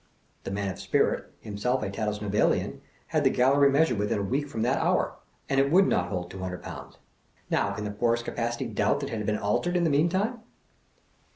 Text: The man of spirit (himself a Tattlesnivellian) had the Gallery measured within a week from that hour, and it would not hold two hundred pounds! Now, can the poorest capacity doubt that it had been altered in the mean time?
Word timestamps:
The 0.45 0.49
man 0.49 0.71
of 0.71 0.79
spirit 0.79 1.31
(himself 1.41 1.83
a 1.83 1.89
Tattlesnivellian) 1.91 2.79
had 3.09 3.23
the 3.23 3.29
Gallery 3.29 3.69
measured 3.69 3.99
within 3.99 4.17
a 4.17 4.23
week 4.23 4.49
from 4.49 4.63
that 4.63 4.81
hour, 4.81 5.13
and 5.47 5.59
it 5.59 5.71
would 5.71 5.85
not 5.85 6.07
hold 6.09 6.31
two 6.31 6.39
hundred 6.39 6.63
pounds! 6.63 6.97
Now, 7.51 7.73
can 7.75 7.83
the 7.83 7.91
poorest 7.91 8.25
capacity 8.25 8.65
doubt 8.65 9.01
that 9.01 9.11
it 9.11 9.17
had 9.17 9.27
been 9.27 9.37
altered 9.37 9.77
in 9.77 9.83
the 9.83 9.91
mean 9.91 10.09
time? 10.09 10.39